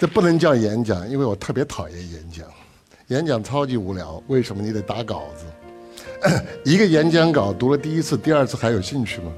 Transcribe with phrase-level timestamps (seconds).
[0.00, 2.46] 这不能叫演讲，因为我特别讨厌演讲。
[3.08, 4.62] 演讲超级无聊，为什么？
[4.62, 6.40] 你得打稿子。
[6.64, 9.30] 一个演讲稿读了第一次、第二次还有兴趣吗？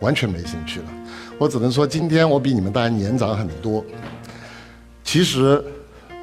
[0.00, 0.86] 完全没兴趣了。
[1.38, 3.82] 我只能说，今天我比你们大家年长很多。
[5.02, 5.64] 其实，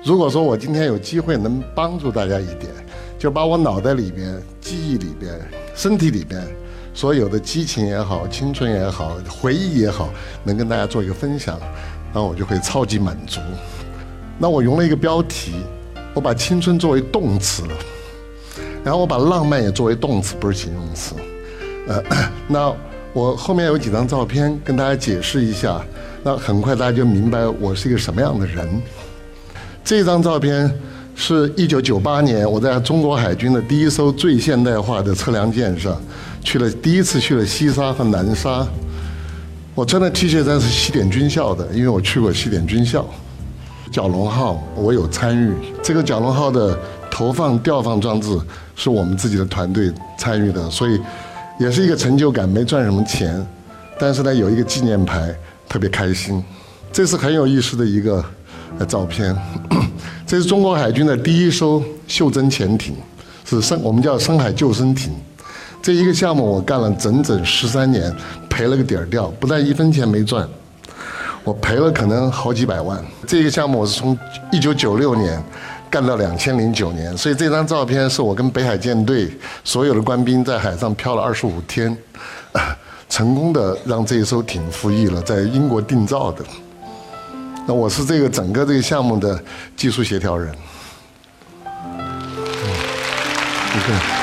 [0.04, 2.72] 如果说我今天有机会能帮助大家一点，
[3.18, 5.42] 就把我脑袋里边、记忆里边、
[5.74, 6.48] 身体里边
[6.94, 10.10] 所有的激情也好、青春也好、回忆也好，
[10.44, 11.60] 能跟大家做一个分享。
[12.14, 13.40] 然后我就会超级满足。
[14.38, 15.54] 那我用了一个标题，
[16.14, 17.74] 我把青春作为动词了，
[18.84, 21.16] 然后我把浪漫也作为动词，不是形容词。
[21.88, 22.04] 呃，
[22.50, 22.74] 那
[23.14, 25.80] 我后面有几张照片跟大家解释一下，
[26.24, 28.68] 那很快大家就明白我是一个什么样的人。
[29.84, 30.72] 这张照片
[31.16, 36.02] 是一九九八年我在中国海军的第一艘最现代化的测量舰上，
[36.44, 38.68] 去了第一次去了西沙和南沙。
[39.74, 43.08] 我穿的 T 恤衫是西点军校的，因为我去过西点军校。
[43.92, 46.78] 蛟龙号我有参与，这个蛟龙号的
[47.10, 48.38] 投放吊放装置
[48.76, 51.00] 是我们自己的团队参与的，所以
[51.60, 52.48] 也是一个成就感。
[52.48, 53.46] 没赚什么钱，
[53.98, 55.34] 但是呢有一个纪念牌，
[55.68, 56.44] 特别开心。
[56.92, 58.24] 这是很有意思的一个
[58.88, 59.36] 照片，
[60.28, 62.96] 这是中国海军的第一艘袖珍潜艇，
[63.46, 65.14] 是深我们叫深海救生艇。
[65.82, 68.14] 这一个项目我干了整整十三年。
[68.52, 70.46] 赔了个底儿掉，不但一分钱没赚，
[71.46, 73.02] 我赔了可能好几百万。
[73.26, 74.18] 这个项目我是从
[74.52, 75.42] 一九九六年
[75.90, 79.32] 干到两千零九年，所以这张照片是我跟北海舰队
[79.64, 81.98] 所有的官兵在海上漂了二十五天，
[83.10, 86.44] 成功的让这一艘艇服役了，在英国定造的。
[87.66, 89.42] 那我是这个整个这个项目的
[89.78, 90.54] 技术协调人。
[91.66, 92.00] 嗯
[93.74, 94.21] 你看。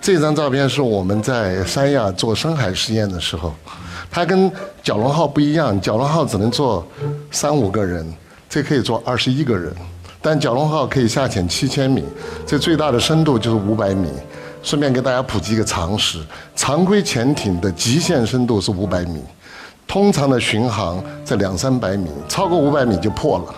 [0.00, 3.52] 这张照片是我们在三亚做深海实验的时候，
[4.10, 4.50] 它跟
[4.82, 6.84] 蛟龙号不一样，蛟龙号只能坐
[7.30, 8.10] 三五个人，
[8.48, 9.74] 这可以坐二十一个人，
[10.22, 12.02] 但蛟龙号可以下潜七千米，
[12.46, 14.08] 这最大的深度就是五百米。
[14.62, 16.18] 顺便给大家普及一个常识：
[16.54, 19.22] 常规潜艇的极限深度是五百米，
[19.86, 23.54] 通常的巡航在两三百米，超过五百米就破了。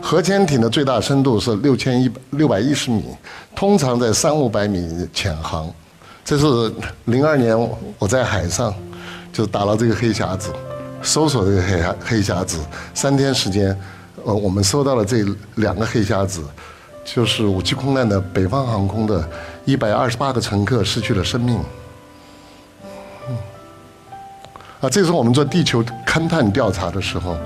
[0.00, 3.02] 核潜艇的最大深度是六千一六百一十米，
[3.56, 5.68] 通常在三五百米潜航。
[6.26, 6.44] 这是
[7.04, 7.56] 零二年
[8.00, 8.74] 我在海上
[9.32, 10.52] 就打了这个黑匣子，
[11.00, 12.58] 搜索这个黑黑匣子，
[12.92, 13.78] 三天时间，
[14.24, 16.42] 呃，我们收到了这两个黑匣子，
[17.04, 19.24] 就是武器空难的北方航空的
[19.64, 21.60] 一百二十八个乘客失去了生命。
[24.80, 27.36] 啊，这是我们做地球勘探调查的时候，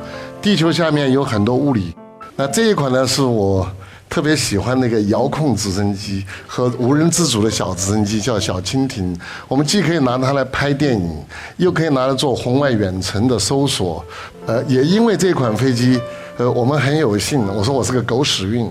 [0.41, 1.95] 地球下面有很多物理。
[2.35, 3.71] 那这一款呢，是我
[4.11, 9.17] 特别喜欢那个遥控直升机和无人自主的小直升机，叫小蜻蜓。
[9.47, 11.25] 我们既可以拿它来拍电影，
[11.59, 14.05] 又可以拿来做红外远程的搜索。
[14.47, 16.01] 呃，也因为这款飞机，
[16.39, 17.47] 呃，我们很有幸。
[17.47, 18.69] 我说我是个狗屎运。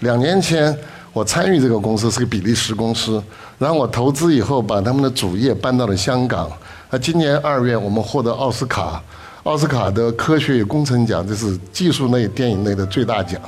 [0.00, 0.76] 两年前
[1.14, 3.22] 我参与这个公司是个比利时公司，
[3.58, 6.50] 然后我投资以后把他们的主业搬到了香港。
[6.90, 9.02] 那今年二月我们获得奥斯卡。
[9.44, 13.40] 奥斯卡的科学与工程奖，这是技术类电影类的最大奖。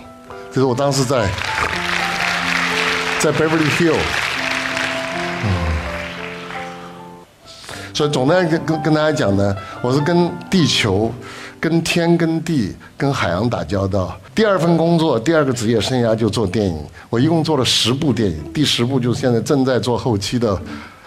[0.54, 1.28] 这是我当时在
[3.18, 3.96] 在 Beverly Hill，
[5.42, 5.48] 嗯，
[7.92, 11.12] 所以总的跟跟跟大家讲呢，我是跟地球、
[11.58, 14.16] 跟天、跟地、跟海洋打交道。
[14.32, 16.78] 第二份工作，第二个职业生涯就做电影。
[17.10, 20.56] 我一共做了十部电影，第十部就是现在正在做后期的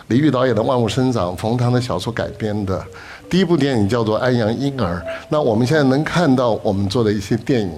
[0.07, 2.85] 李玉导演的《万物生长》，冯唐的小说改编的。
[3.29, 4.95] 第一部电影叫做《安阳婴儿》，
[5.29, 7.71] 那我们现在能看到我们做的一些电影，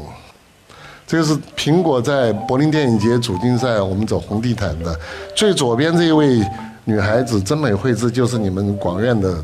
[1.10, 4.96] 这个是苹果在柏林电影节主竞赛，我们走红地毯的。
[5.36, 6.48] 最左边这一位
[6.86, 9.44] 女孩子真美惠子，就是你们广院的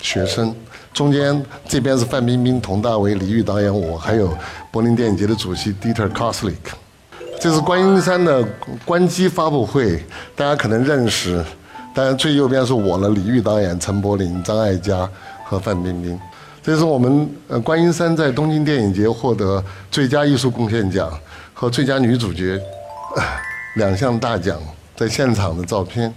[0.00, 0.52] 学生。
[0.92, 4.36] 中间这边是范冰冰、佟大为、李玉导演，我还有
[4.72, 6.56] 柏林电影节的主席 Dieter Koslik。
[7.38, 8.44] 这是观音山的
[8.84, 10.04] 关机发布会，
[10.34, 11.44] 大家可能认识。
[11.94, 15.08] 当然，最右边是我了，李玉导演、陈柏霖、张艾嘉
[15.44, 16.18] 和范冰冰。
[16.62, 21.10] 这是我们呃观音山在东京电影节获得最佳艺术贡献奖
[21.54, 22.60] 和最佳女主角
[23.76, 24.58] 两项大奖
[24.96, 26.12] 在现场的照片。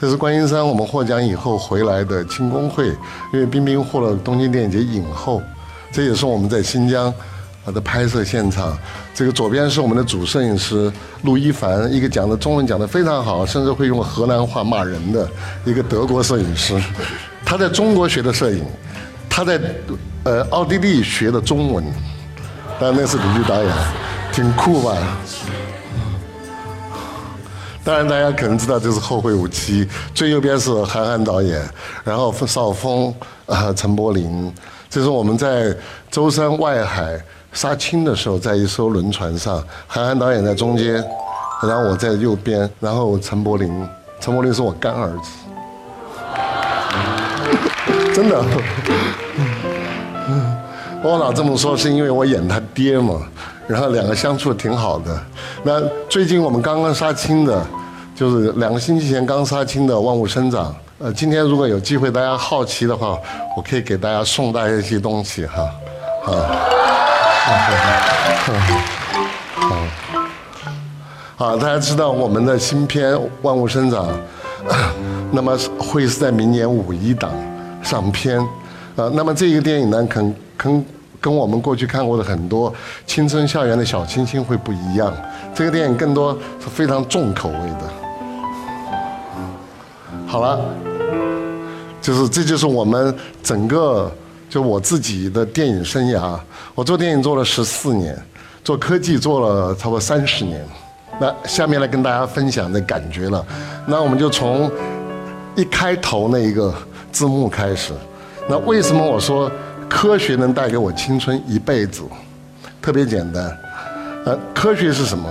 [0.00, 2.88] 这是观音山我们获奖以后回来的庆功会，
[3.32, 5.40] 因为冰冰获了东京电影节影后，
[5.92, 7.12] 这也是我们在新疆。
[7.72, 8.76] 的拍摄现场，
[9.14, 10.92] 这个左边是我们的主摄影师
[11.22, 15.26] 陆一凡，一个讲的中文讲的非常好，甚至会用河南话骂人的
[15.64, 16.78] 一个德国摄影师。
[17.44, 18.64] 他在中国学的摄影，
[19.28, 19.60] 他在
[20.24, 21.84] 呃奥地利学的中文。
[22.80, 23.72] 但那是李玉导演，
[24.32, 24.96] 挺酷吧？
[27.84, 31.62] 当然，大家可能知道这是《后会无期》，最右边是韩寒导演，
[32.02, 33.14] 然后邵峰、
[33.46, 34.52] 啊陈柏霖，
[34.90, 35.72] 这是我们在
[36.10, 37.16] 舟山外海
[37.52, 40.94] 杀青的时候，在一艘轮船上，韩寒导演在中间，
[41.62, 43.88] 然后我在右边，然后陈柏霖，
[44.18, 45.30] 陈柏霖是我干儿子，
[48.14, 48.40] 真的。
[51.02, 53.20] 我老这么说，是因为我演他爹嘛，
[53.66, 55.20] 然后两个相处挺好的。
[55.64, 57.66] 那最近我们刚刚杀青的，
[58.14, 60.66] 就是两个星期前刚杀青的《万物生长》。
[61.00, 63.18] 呃，今天如果有机会，大家好奇的话，
[63.56, 65.68] 我可以给大家送大家一些东西哈。
[66.22, 66.32] 好，
[69.56, 69.76] 好，
[71.36, 73.12] 好，大家知道我们的新片
[73.42, 74.06] 《万物生长》，
[75.32, 77.30] 那么会是在明年五一档
[77.84, 78.44] 上片。
[78.96, 80.84] 呃，那么这个电影呢，肯跟
[81.20, 82.72] 跟我们过去看过的很多
[83.06, 85.14] 青春校园的小清新会不一样。
[85.54, 87.90] 这个电影更多是非常重口味的。
[90.26, 90.60] 好了，
[92.02, 94.10] 就是这就是我们整个
[94.50, 96.38] 就我自己的电影生涯。
[96.74, 98.20] 我做电影做了十四年，
[98.64, 100.64] 做科技做了差不多三十年。
[101.20, 103.44] 那下面来跟大家分享的感觉了。
[103.86, 104.68] 那我们就从
[105.54, 106.74] 一开头那一个
[107.14, 107.92] 字幕开始。
[108.48, 109.48] 那为什么我说
[109.88, 112.02] 科学能带给我青春一辈子？
[112.82, 113.56] 特别简单，
[114.26, 115.26] 呃，科学是什么？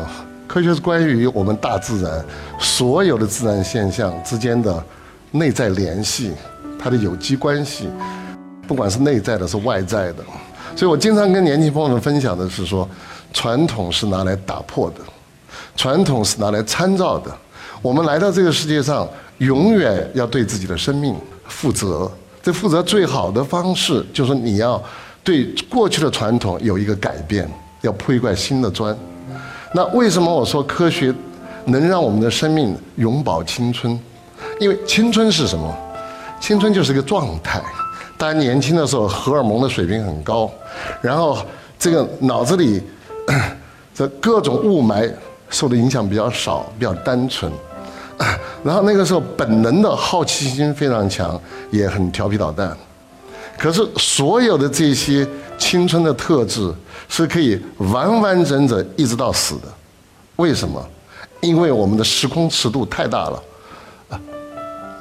[0.47, 2.23] 科学是关于我们大自然
[2.57, 4.81] 所有的自然现象之间的
[5.31, 6.31] 内在联系，
[6.79, 7.89] 它的有机关系，
[8.65, 10.23] 不管是内在的，是外在的。
[10.75, 12.89] 所以我经常跟年轻朋友们分享的是说，
[13.33, 15.01] 传统是拿来打破的，
[15.75, 17.29] 传统是拿来参照的。
[17.81, 19.07] 我们来到这个世界上，
[19.39, 21.15] 永远要对自己的生命
[21.53, 22.11] 负责。
[22.41, 24.81] 这负责最好的方式就是你要
[25.23, 27.49] 对过去的传统有一个改变，
[27.81, 28.97] 要铺一块新的砖。
[29.73, 31.13] 那为什么我说科学
[31.65, 33.97] 能让我们的生命永葆青春？
[34.59, 35.73] 因为青春是什么？
[36.41, 37.61] 青春就是个状态。
[38.17, 40.51] 大家年轻的时候荷尔蒙的水平很高，
[41.01, 41.37] 然后
[41.79, 42.81] 这个脑子里
[43.95, 45.09] 这各种雾霾
[45.49, 47.51] 受的影响比较少，比较单纯。
[48.63, 51.39] 然后那个时候，本能的好奇心非常强，
[51.69, 52.75] 也很调皮捣蛋。
[53.57, 55.27] 可是所有的这些
[55.57, 56.73] 青春的特质
[57.07, 59.67] 是可以完完整整一直到死的。
[60.37, 60.83] 为什么？
[61.41, 63.43] 因为我们的时空尺度太大了。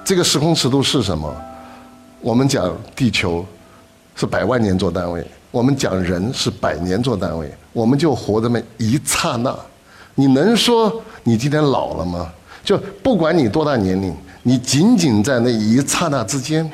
[0.04, 1.32] 这个时空尺度是什么？
[2.20, 3.46] 我们讲地球
[4.16, 9.56] 是百万年做单位，我们讲人是百年做单位，我们就活这么一刹那。
[10.16, 12.30] 你能说你今天老了吗？
[12.64, 16.70] 就不管你多大年龄，你仅仅在那一刹那之间，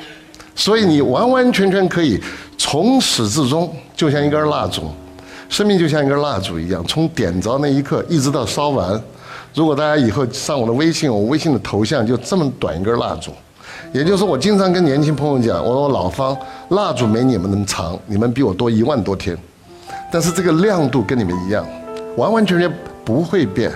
[0.55, 2.19] 所以你完完全全可以
[2.57, 4.83] 从始至终，就像一根蜡烛，
[5.49, 9.01] 生命就像一根蜡烛一样，从点着那一刻一直到烧完。
[9.55, 13.31] 如果大家以后上我的微信，我微信的头像就这么短一根蜡烛，
[13.91, 16.37] 也就是说，我经常跟年轻朋友讲，我说老方
[16.69, 19.35] 蜡烛没你们那么长，你们比我多一万多天，
[20.11, 21.65] 但是这个亮度跟你们一样，
[22.15, 22.71] 完完全全
[23.03, 23.71] 不会变。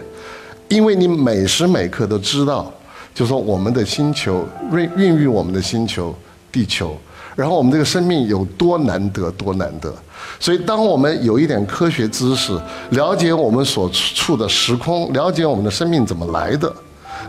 [0.74, 2.72] 因为你每时每刻都知道，
[3.14, 6.16] 就说我们的星球孕孕育我们的星球
[6.52, 6.98] 地球，
[7.36, 9.94] 然后我们这个生命有多难得多难得，
[10.40, 12.60] 所以当我们有一点科学知识，
[12.90, 16.74] 了解我们所处的时空，了解我们的生命怎么来的，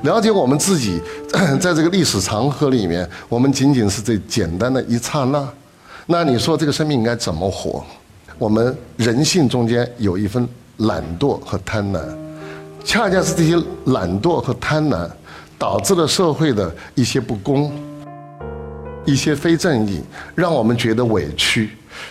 [0.02, 0.98] 了解我们自己
[1.60, 5.46] 在这个历史长河里面，我们仅仅是这简单的一刹那，
[6.06, 7.84] 那你说这个生命应该怎么活？
[8.38, 10.48] 我们人性中间有一份
[10.78, 12.00] 懒惰和贪婪。
[12.84, 15.08] 恰恰是这些懒惰和贪婪，
[15.58, 17.72] 导致了社会的一些不公、
[19.06, 20.02] 一些非正义，
[20.34, 21.70] 让我们觉得委屈。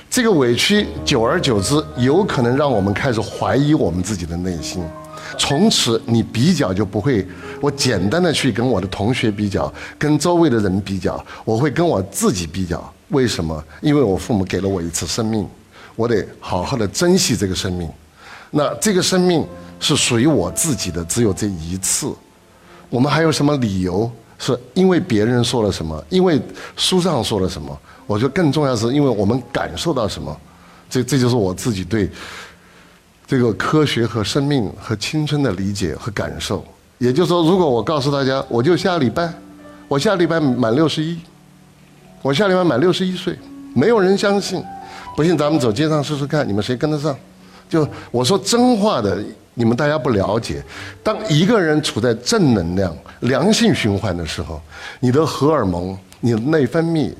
[0.10, 4.84] 这个委屈久而久之，有可能让我们开始怀疑我们自己的内心。
[5.38, 7.26] 从此，你比较就不会，
[7.62, 12.94] 我简单的去跟我的同学比较，跟周围的人比较，我会跟我自己比较。
[13.10, 13.64] 为什么？
[13.80, 15.48] 因为我父母给了我一次生命，
[15.96, 17.88] 我得好好的珍惜这个生命。
[18.50, 19.46] 那这个生命。
[19.84, 22.16] 是属于我自己的，只有这一次。
[22.90, 24.10] 我们还有什么理由？
[24.40, 26.02] 是因为别人说了什么？
[26.08, 26.42] 因为
[26.78, 27.78] 书上说了什么？
[28.08, 30.36] 我觉得更重要是因为我们感受到什么。
[30.90, 32.10] 这这就是我自己对
[33.28, 36.64] 这个科学和生命和青春的理解和感受。
[36.98, 39.34] 也就是说，如果我告诉大家，我就下礼拜，
[39.90, 41.20] 我下礼拜满六十一，
[42.22, 43.38] 我下礼拜满六十一岁，
[43.76, 44.64] 没有人相信。
[45.18, 47.14] 不信咱们走街上试试看，你们谁跟得上？
[47.68, 49.22] 就我说真话的。
[49.56, 50.64] 你们大家不了解，
[51.04, 54.62] 当一个人处在正能量、良性循环的时候，
[55.00, 57.12] 你的荷尔蒙、你的内分泌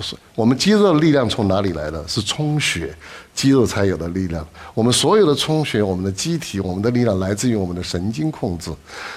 [0.00, 2.06] 是我们肌肉力量从哪里来的？
[2.06, 2.94] 是充血，
[3.34, 4.46] 肌肉才有的力量。
[4.74, 8.70] 我们所有的充血，我们的机体，我们的力量来自于我们的神经控制。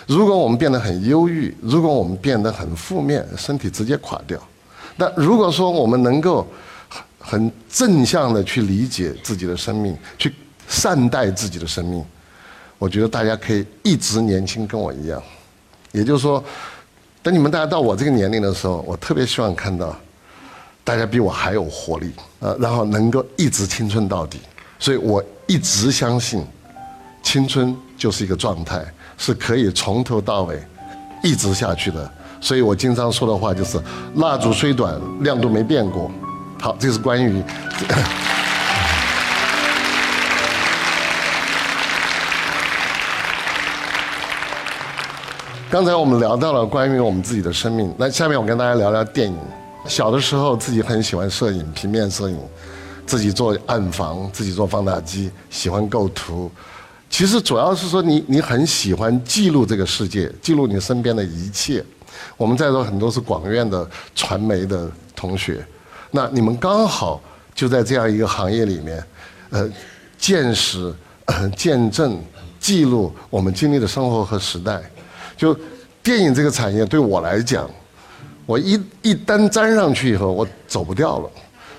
[0.08, 4.40] 如果我们变得很忧郁，如果我们变得很负面，身体直接垮掉。
[4.98, 6.46] 那如果说我们能够
[7.20, 10.34] 很正向的去理解自己的生命，去
[10.68, 12.04] 善待自己的生命，
[12.82, 15.22] 我觉得大家可以一直年轻，跟我一样。
[15.92, 16.44] 也就是说，
[17.22, 19.96] 等你们大家到我这个年龄的时候，我特别希望看到。
[20.84, 24.40] 大家比我还有活力，呃，然后能够一直青春到底，
[24.80, 26.44] 所以我一直相信，
[27.22, 28.84] 青春就是一个状态，
[29.16, 30.60] 是可以从头到尾
[31.24, 32.12] 一直下去的。
[32.42, 33.80] 所以我经常说的话就是：
[34.16, 36.10] 蜡烛虽短，亮度没变过。
[36.60, 37.44] 好，这是关于。
[45.72, 49.38] 刚才我们聊到了关于我们自己的生命，那下面我跟大家聊聊电影。
[49.88, 52.38] 小的时候，自己很喜欢摄影，平面摄影，
[53.06, 56.52] 自己做暗房，自己做放大机，喜欢构图。
[57.10, 61.82] 其实主要是说，你你很喜欢记录这个世界，记录你身边的一切。
[62.36, 65.66] 我们在座很多是广院的传媒的同学，
[66.12, 67.22] 那你们刚好
[67.56, 69.02] 就在这样一个行业里面，
[69.52, 69.70] 呃，
[70.18, 70.94] 见识、
[71.56, 72.20] 见证、
[72.60, 74.82] 记录我们经历的生活和时代。
[75.42, 75.58] 就
[76.04, 77.68] 电影这个产业对我来讲。
[78.46, 81.28] 我一一旦粘上去以后，我走不掉了。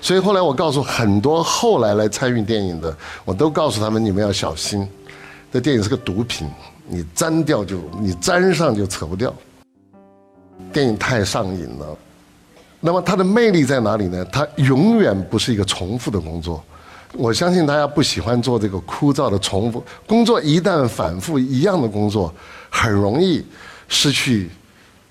[0.01, 2.93] 所以后来我告诉很多后来来参与电影的，
[3.23, 4.85] 我都告诉他们：你们要小心，
[5.49, 6.45] 这电影是个毒品，
[6.89, 9.33] 你粘掉就你粘上就扯不掉。
[10.73, 11.97] 电影太上瘾了。
[12.81, 14.25] 那么它的魅力在哪里呢？
[14.25, 16.61] 它永远不是一个重复的工作。
[17.13, 22.33] 我相信大家不喜欢做这个枯燥的重复工作，一旦反复一样的工作，
[22.73, 23.45] 很容易
[23.87, 24.49] 失去。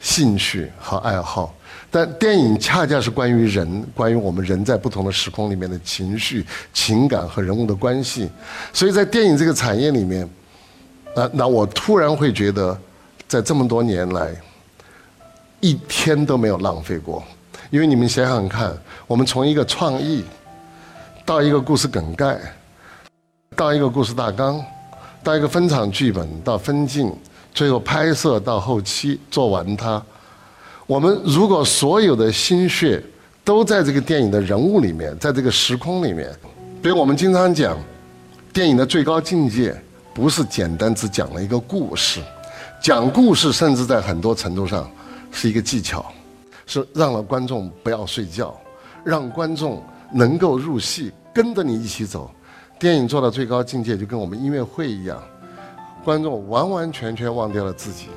[0.04, 1.54] 兴趣和爱好，
[1.88, 8.28] 但电影恰恰是关于人，关于我们人在不同的时空里面的情绪、情感和人物的关系。
[8.72, 10.28] 所以在电影这个产业里面，
[11.14, 12.76] 那，那我突然会觉得，
[13.28, 14.34] 在这么多年来，
[15.60, 17.22] 一天都没有浪费过。
[17.70, 18.76] 因为你们想想看，
[19.06, 20.24] 我们从一个创意，
[21.24, 22.40] 到一个故事梗概，
[23.54, 24.60] 到一个故事大纲，
[25.22, 27.14] 到一个分场剧本，到分镜。
[27.54, 30.02] 最后拍摄到后期做完它，
[30.86, 33.02] 我们如果所有的心血
[33.44, 36.34] 都在这个电影的人物里面，在这个时空里面，
[36.82, 37.78] 所以我们经常讲，
[38.52, 39.74] 电影的最高境界
[40.14, 42.20] 不是简单只讲了一个故事，
[42.82, 44.90] 讲故事甚至在很多程度上
[45.30, 46.04] 是一个技巧，
[46.66, 48.58] 是让了观众不要睡觉，
[49.04, 49.82] 让观众
[50.12, 52.30] 能够入戏，跟着你一起走。
[52.78, 55.22] 电影做到最高境界，就跟我们音乐会一样。
[56.04, 58.08] 观众完完全全忘掉了自己，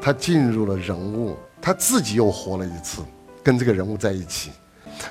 [0.00, 3.02] 他进入了人物，他自己又活了一次，
[3.42, 4.50] 跟这个人物在一起。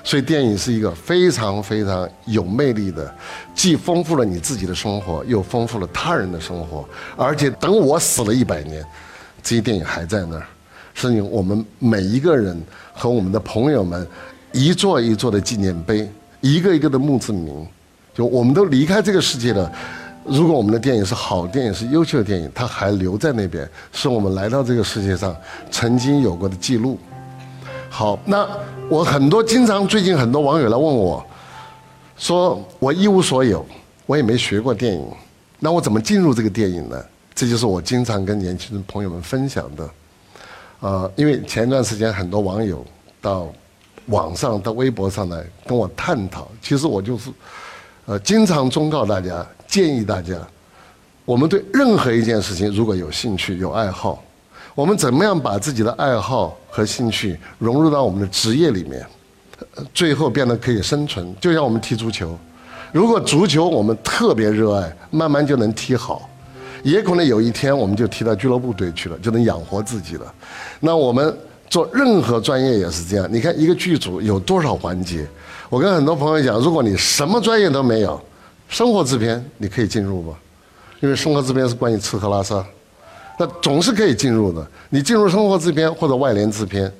[0.03, 3.11] 所以电影是一个非常非常有魅力的，
[3.55, 6.87] 既丰富了你自己的生活，又丰富了他人的生活。
[7.17, 8.85] 而且等我死了一百年，
[9.41, 10.45] 这些电影还在那儿，
[10.93, 12.55] 是你我们每一个人
[12.93, 14.07] 和我们的朋友们
[14.51, 16.07] 一座一座的纪念碑，
[16.41, 17.67] 一个一个的墓志铭。
[18.13, 19.71] 就我们都离开这个世界了。
[20.25, 25.35] 如果我们的电影是好电影，是优秀的电影，它还留在那边，是我们来到这个世界上
[25.71, 26.99] 曾经有过的记录。
[27.89, 28.47] 好，那
[28.89, 31.25] 我很多经常最近很多网友来问我，
[32.17, 33.65] 说我一无所有，
[34.05, 35.03] 我也没学过电影，
[35.57, 37.03] 那我怎么进入这个电影呢？
[37.33, 39.89] 这就是我经常跟年轻人朋友们分享的。
[40.81, 42.85] 呃，因为前段时间很多网友
[43.19, 43.47] 到
[44.07, 47.31] 网上到微博上来跟我探讨，其实我就是。
[48.05, 50.33] 呃，经常忠告大家，建议大家，
[51.25, 54.21] 我们对任何一件事情如果有兴趣、有爱好，
[54.73, 59.05] 我们怎么样把自己的爱好和兴趣融入到我们的职业里面，
[59.93, 61.35] 最后变得可以生存。
[61.39, 62.35] 就像我们踢足球，
[62.91, 66.27] 如果足球我们特别热爱，慢慢就能踢好，
[66.81, 70.33] 也可能有一天我们就踢到俱乐部队去了，就能养活自己了。
[70.79, 71.37] 那我们
[71.69, 73.27] 做任何专业也是这样。
[73.31, 75.27] 你看一个剧组有多少环节？
[75.69, 78.19] 我跟很多朋友讲，如果你什么专业都没有，
[78.69, 80.35] 生活制片你可以进入吗？
[81.01, 82.63] 因为生活制片是关于吃喝拉撒，
[83.37, 84.65] 那总是可以进入的。
[84.89, 86.91] 你进入生活制片或者外联制片，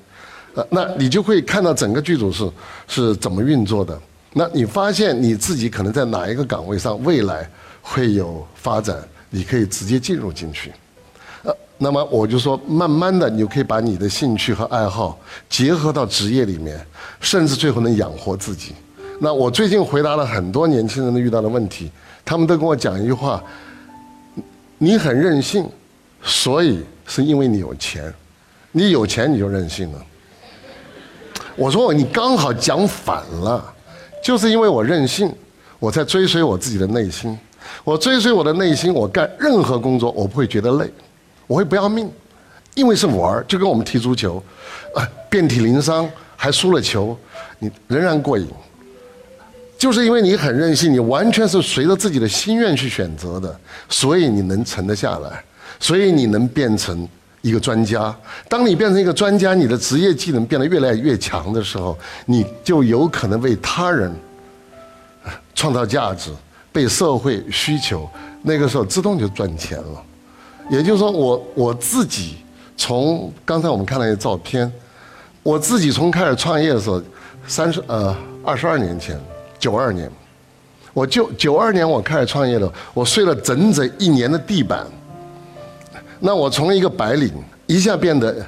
[0.54, 2.50] 呃，那你就会看到整个剧组是
[2.88, 3.98] 是怎么运作的。
[4.32, 7.48] 那你发现你自己可能在哪一个岗位上未来
[7.80, 8.96] 会有发展，
[9.30, 10.72] 你可以直接进入进去。
[11.44, 16.84] 呃，那么我就说，慢慢的，你就可以把你的兴趣和爱好结合到职业里面，
[17.20, 18.74] 甚至最后能养活自己。
[19.22, 21.90] 那我最近回答了很多年轻人的遇到的问题，
[22.24, 23.44] 他们都跟我讲一句话：
[24.78, 25.68] 你很任性，
[26.22, 28.12] 所以是因为你有钱，
[28.72, 30.02] 你有钱你就任性了。
[31.54, 33.62] 我说你刚好讲反了，
[34.24, 35.30] 就是因为我任性，
[35.78, 37.38] 我在追随我自己的内心。
[37.84, 40.90] 我追随我的内心，我干任何工作我不会觉得累，
[41.46, 42.10] 我会不要命，
[42.74, 44.42] 因为是玩儿，就跟我们踢足球，
[44.94, 47.14] 啊，遍体鳞伤还输了球，
[47.58, 48.48] 你仍然过瘾。
[49.80, 53.58] 就是因为你很任性，你完全是随着自己的心愿去选择的，
[53.88, 55.42] 所以你能沉得下来，
[55.78, 57.08] 所以你能变成
[57.40, 58.14] 一个专家。
[58.46, 64.14] 当你变成一个专家，你的职业技能变得越来越强的时候，你就有可能为他人
[65.54, 66.30] 创造价值，
[66.70, 68.06] 被社会需求，
[68.42, 70.04] 那个时候自动就赚钱了。
[70.68, 72.36] 也就是说，我我自己
[72.76, 74.70] 从刚才我们看那些照片，
[75.42, 77.00] 我自己从开始创业的时候，
[77.46, 79.18] 三十呃二十二年前。
[79.60, 80.10] 九二年，
[80.92, 84.84] 我就九二年我开始创业的，我睡了整整一年的地板。
[86.18, 87.32] 那我从一个白领
[87.66, 88.44] 一下变得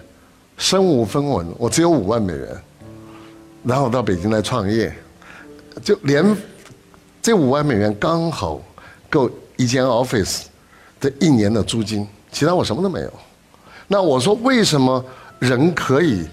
[0.56, 2.48] 身无分文，我只有五万美元，
[3.62, 4.92] 然后到北京来创业，
[5.82, 6.36] 就连
[7.20, 8.60] 这五万美元刚好
[9.08, 10.42] 够一间 office
[10.98, 13.12] 的一年的租金，其他我什么都没有。
[13.86, 15.04] 那我说为什么
[15.38, 16.26] 人可以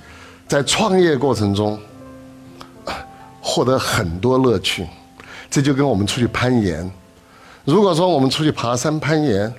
[0.47, 1.79] 在创业过程中？
[3.41, 4.87] 获得很多乐趣，
[5.49, 6.89] 这就跟我们出去攀岩。
[7.65, 9.53] 如果说我们出去爬山攀岩，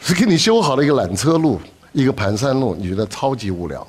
[0.00, 1.60] 是给你修好了一个缆车路、
[1.92, 3.80] 一个盘山路，你觉得超级无聊；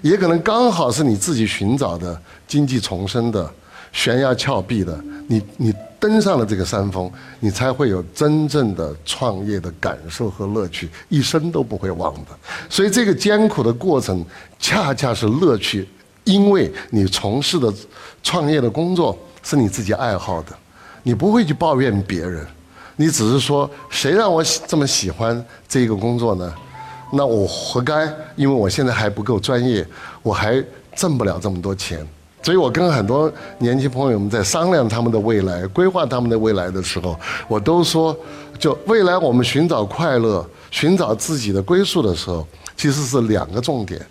[0.00, 3.52] 也可能刚好是你自己寻找的经济重生的
[3.92, 12.30] 悬崖峭壁的，你你登上了这个山峰，你才会有真正的创业的感受和乐趣，一生都不会忘的。
[12.70, 14.24] 所以这个艰苦的过程，
[14.58, 15.86] 恰恰是乐趣。
[16.26, 17.72] 因为你从事的
[18.22, 20.48] 创业的工作是你自己爱好的，
[21.04, 22.44] 你不会去抱怨别人，
[22.96, 26.52] 你只是说谁让我这么喜欢这个工作呢？
[27.12, 29.86] 那我活该，因为我现在还不够专业，
[30.22, 30.62] 我还
[30.96, 32.04] 挣不了这么多钱。
[32.42, 38.16] 所以我跟很多年轻朋友们在商量他们的未来、规划他们的未来的时候，我都说，
[38.58, 42.44] 就未来我们寻找快乐、寻找自己的归宿的时候，
[42.76, 44.04] 其实是两个重点。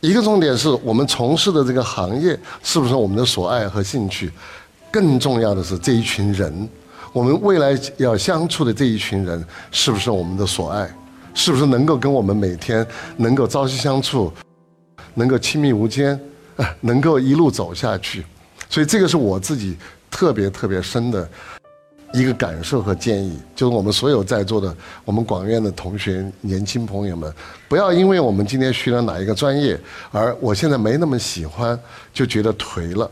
[0.00, 4.30] 一个重点是我们从事的这个行业是不是我们的所爱和兴趣，
[4.90, 6.68] 更重要的是这一群人，
[7.12, 10.90] 我们未来要相处的这一群人是不是我们的所爱，
[11.34, 14.32] 是不是能够跟我们每天能够朝夕相处，
[15.14, 16.18] 能够亲密无间，
[16.80, 18.24] 能够一路走下去，
[18.68, 19.76] 所以这个是我自己
[20.10, 21.28] 特别特别深的。
[22.12, 27.32] 一个感受和建议，就是我们所有在座的我们广院的同学、年轻朋友们，
[27.68, 29.78] 不要因为我们今天学了哪一个专业，
[30.10, 31.78] 而我现在没那么喜欢，
[32.12, 33.08] 就觉得颓了。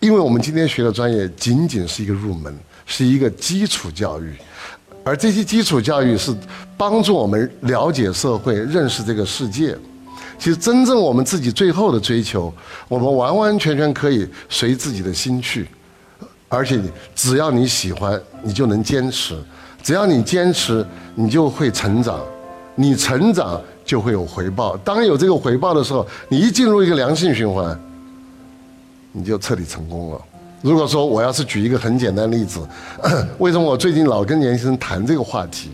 [0.00, 4.32] 因为我们今天学的专业仅仅是一个入门，是一个基础教育，
[5.04, 6.34] 而这些基础教育是
[6.76, 9.76] 帮助我们了解社会、认识这个世界。
[10.38, 12.54] 其实，真正我们自己最后的追求，
[12.86, 15.66] 我们完完全全可以随自己的心去。
[16.48, 16.80] 而且，
[17.14, 19.34] 只要你喜欢，你就能坚持；
[19.82, 20.84] 只要你坚持，
[21.14, 22.20] 你就会成长。
[22.74, 24.76] 你成长就会有回报。
[24.78, 27.78] 当有这个回报的时候，你一进入一个良性循环，
[29.10, 30.20] 你就彻底成功了。
[30.62, 32.60] 如果说我要是举一个很简单的例子，
[33.38, 35.70] 为什么我最近老跟年轻人谈这个话题？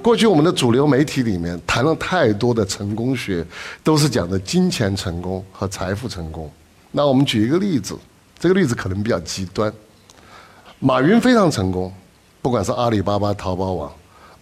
[0.00, 3.44] 过去我们的主流媒体里面谈了太多的成功学，
[3.82, 6.50] 都是讲的金钱成功和财富成功。
[6.92, 7.96] 那我们举一个例子，
[8.38, 9.72] 这个例子可能比较极端。
[10.86, 11.90] 马云非常成功，
[12.42, 13.90] 不管是阿里巴巴、淘宝网，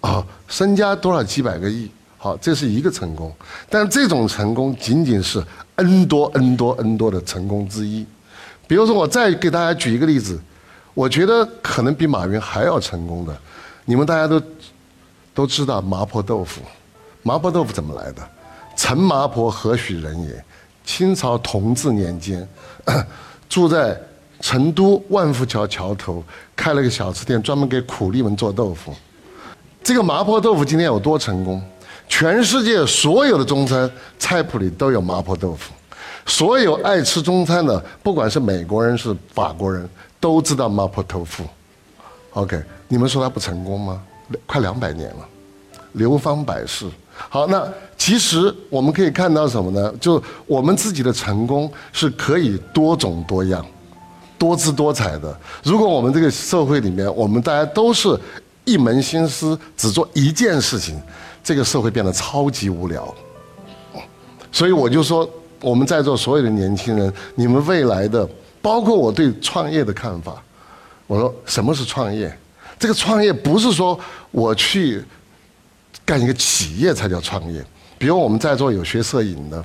[0.01, 3.33] 啊，身家多少几百个亿，好，这是一个成功。
[3.71, 5.41] 但这种成功仅仅是
[5.77, 8.05] N 多 N 多 N 多的成功之一。
[8.67, 10.37] 比如说，我再给大家举一个例子，
[10.95, 13.33] 我觉得可能比马云还要成功的，
[13.85, 14.43] 你们大家都
[15.33, 16.61] 都知道麻婆豆腐。
[17.23, 18.29] 麻婆豆腐怎么来的？
[18.75, 20.45] 陈麻婆何许人也？
[20.85, 22.49] 清朝同治年间，
[23.49, 23.97] 住在。
[24.43, 26.23] 成都万福桥桥头
[26.55, 28.93] 开了个小吃店，专门给苦力们做豆腐。
[29.83, 31.63] 这个麻婆豆腐今天有多成功？
[32.09, 35.73] 全世界所有的中餐菜谱里都有麻婆豆腐。
[36.27, 39.89] 所有爱吃中餐的，不管是美国人是法国人，
[40.21, 41.45] 都知道麻婆豆腐。
[42.33, 44.03] OK，你们说它不成功吗？
[44.47, 45.29] 快两百年了，
[45.93, 46.87] 流芳百世。
[47.29, 49.93] 好，那其实我们可以看到什么呢？
[50.01, 53.65] 就我们自己的成功是可以多种多样。
[54.43, 55.39] 多姿多彩的。
[55.63, 58.19] 如果我们这个社会里面，我们大家都是
[58.65, 61.01] 一门心思只做一件事情，
[61.45, 63.15] 这个社会变得超级无聊。
[64.51, 65.29] 所以我就说，
[65.61, 68.29] 我们在座所有的年轻人，你们未来的，
[68.61, 70.43] 包括我对创业的看法，
[71.07, 72.37] 我说什么是创业？
[72.81, 73.97] 这个创业不是说
[74.33, 75.05] 我去
[76.05, 77.65] 干一个企业才叫创业。
[77.97, 79.65] 比如我们在座有学摄影的，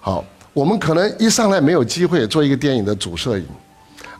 [0.00, 3.44] 好，我们可能一上来没有机会做一个电影的主摄影，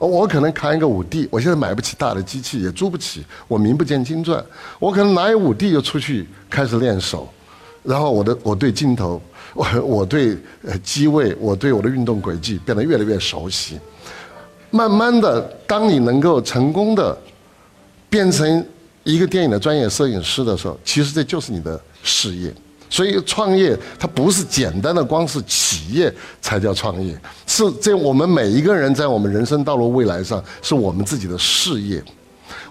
[0.06, 4.42] 我可能扛一个五 D，我现在买不起大的机器，也租不起，我名不见经传，
[4.78, 7.28] 我可能拿一五 D 就出去开始练手，
[7.82, 9.20] 然后我的我对镜头，
[9.54, 13.78] 我我对呃机位，我对我的运动轨迹变得越来越熟悉，
[14.70, 17.16] 慢慢的，当你能够成功的
[18.08, 18.66] 变成
[19.04, 22.52] 一个电影的专业摄影师的时候，其实这就是你的事业。
[22.90, 32.02] 所以创业它不是简单的光是企业才叫创业，是这我们每一个人在我们人生道路未来上是我们自己的事业。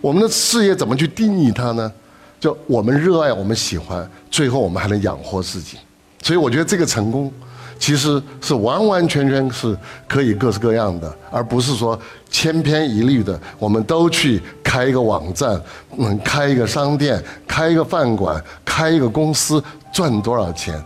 [0.02, 1.92] 我们的事业怎么去定义它呢？
[2.40, 5.78] 就我们热爱，我们喜欢，最后我们还能养活自己。
[6.22, 7.32] 所以我觉得这个成功。
[7.80, 9.74] 其实是完完全全是
[10.06, 11.98] 可以各式各样的，而不是说
[12.30, 13.40] 千篇一律的。
[13.58, 15.58] 我们都去开一个网站，
[15.98, 20.84] 嗯，开一个商店，开一个饭馆，开一个公司，赚多少钱？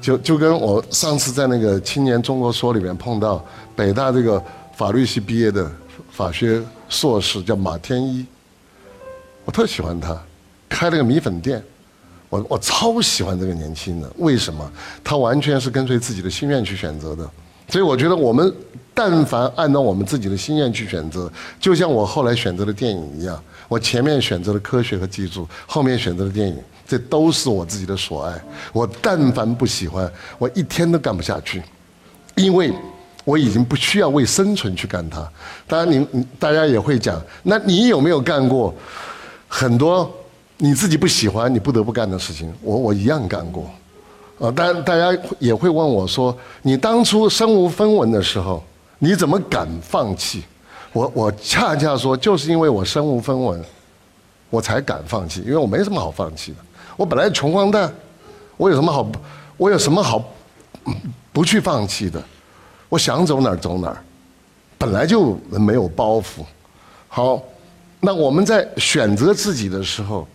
[0.00, 4.42] 就就跟我上次在那个《青年中国说》里面碰到北大这个
[4.76, 5.68] 法律系毕业的
[6.10, 8.24] 法学硕士，叫马天一，
[9.44, 10.16] 我特喜欢他，
[10.68, 11.62] 开了个米粉店。
[12.28, 14.70] 我我超喜欢这个年轻人，为什么？
[15.04, 17.28] 他完全是跟随自己的心愿去选择的，
[17.68, 18.52] 所以我觉得我们
[18.92, 28.34] 但凡按照我们自己的心愿去选择，就像我后来选择的电影一样，我前面选择了科学和技术，后面选择了电影，这都是我自己的所爱。
[28.72, 31.62] 我但凡不喜欢，我一天都干不下去，
[32.36, 32.72] 因为
[33.24, 35.28] 我已经不需要为生存去干它。
[35.66, 38.74] 当然，您大家也会讲，那你有没有干过
[39.48, 40.10] 很多？
[40.58, 43.70] 你自己不喜欢，你不得不干的事情，我我一样干过，
[44.38, 48.64] 啊，当然大家也会问我说，你当初身无分文的时候，
[48.98, 50.44] 你怎么敢放弃？
[50.96, 53.62] 我我恰恰说，就是因为我身无分文，
[54.48, 56.58] 我才敢放弃，因为我没什么好放弃的，
[56.96, 57.92] 我本来穷光蛋，
[58.56, 59.06] 我有什么好，
[59.58, 60.24] 我有什么好
[61.34, 62.22] 不去放弃的？
[62.88, 64.02] 我想走哪儿走哪儿，
[64.78, 66.42] 本来就没有包袱。
[67.08, 67.42] 好，
[68.00, 70.26] 那我们在选择自己的时候。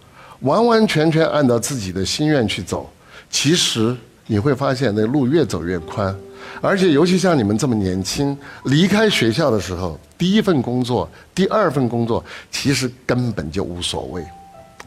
[0.42, 2.90] 完完全全按照自己的心愿去走，
[3.30, 3.96] 其实
[4.26, 6.16] 你会发现那路越走越宽，
[6.62, 14.24] 而且尤其像你们这么年轻，离开学校的时候，第一份工作、第二份工作，其实根本就无所谓。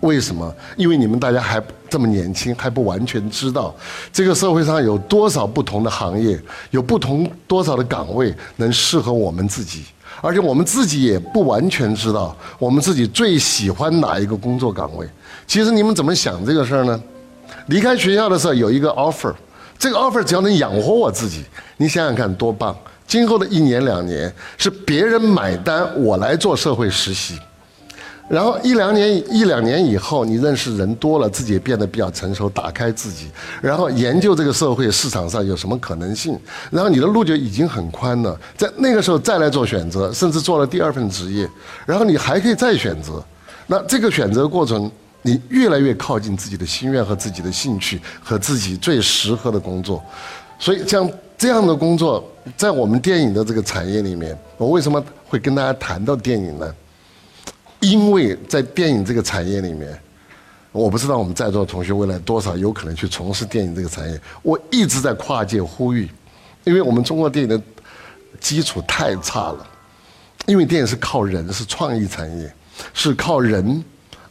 [0.00, 0.54] 为什么？
[0.76, 3.74] 因为你们大家还这么年轻，还不完全知道
[4.12, 6.38] 这个社会上有多少不同的行业，
[6.70, 9.84] 有不同多少的岗位能适合我们自己，
[10.20, 15.08] 而且我们自己也不完全知道我们自己最喜欢哪一个工作岗位。
[15.46, 17.02] 其实你们怎么想这个事儿呢？
[17.66, 19.32] 离开学校的时候有一个 offer，
[19.84, 21.44] 这个 offer 只要能养活我自己，
[21.76, 22.74] 你想想看多棒！
[23.06, 27.38] 今后的一年两年是别人买单，我来做社会实习，
[28.26, 36.34] 然后一两年一两年以后，你认识人多了，自己也变得比较成熟，打开自己，然后研究这个社会市场上有什么可能性，
[36.70, 38.34] 然后你的路就已经很宽了。
[38.56, 41.46] 在那个时候再来做选择，甚至做了第二份职业，
[41.84, 43.22] 然后你还可以再选择。
[43.66, 44.90] 那这个选择过程。
[45.26, 50.04] 你越来越靠近自己的心愿和自己的兴趣和自己最适合的工作，
[50.58, 52.22] 所以像这样的工作，
[52.58, 56.74] 在我们电影的这个产业里面，我为什么会跟大家谈到电影呢？
[57.80, 59.98] 因为在电影这个产业里面，
[60.72, 64.20] 我不知道我们在座的同学未来多少有可能去从事电影这个产业。
[64.42, 66.06] 我一直在跨界呼吁，
[66.64, 67.58] 因为我们中国电影的
[68.40, 69.66] 基础太差了，
[70.44, 72.54] 因为电影是靠人，是创意产业，
[72.92, 73.82] 是靠人。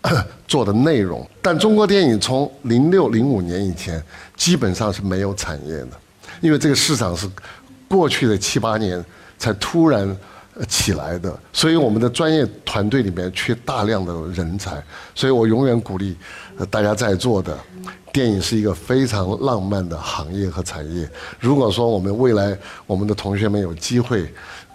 [0.48, 4.04] 做的内容，但中国电影从零六零五年以前
[4.36, 5.92] 基本上是没有产业的，
[6.42, 7.28] 因为这个市场是
[7.88, 9.04] 过去的七八年
[9.39, 10.16] 才突然
[10.68, 14.84] 起来的，所以我们的专业团队里面缺大量的人才，
[15.16, 16.16] 所以我永远鼓励
[16.70, 17.58] 大家在座的，
[18.12, 21.10] 电影是一个非常浪漫的行业和产业。
[21.39, 24.32] 如果说我们未来我们的同学们有机会，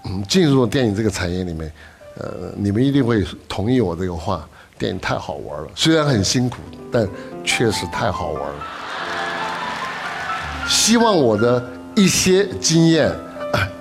[0.07, 1.71] 嗯，进入电影这个产业里面，
[2.17, 4.49] 呃，你们一定会同意我这个话。
[4.79, 6.59] 电影太好玩了，虽然很辛苦，
[6.93, 7.07] 但
[7.45, 8.59] 确实太好玩了。
[10.69, 11.63] 希望我的
[11.95, 13.11] 一些经验、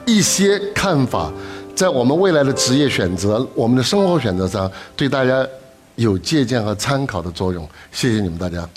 [0.06, 1.32] 一些看法，
[1.76, 5.46] 在我们未来的职业选择、我们的生活选择上，对大家
[5.96, 7.68] 有借鉴和参考的作用。
[7.92, 8.68] 谢谢你们大家。